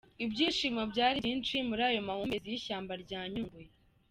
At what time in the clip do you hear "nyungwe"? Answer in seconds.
3.31-3.63